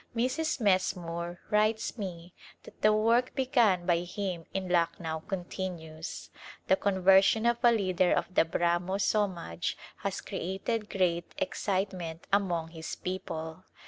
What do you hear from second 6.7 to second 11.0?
conversion of a leader of the Brahmo Somaj has created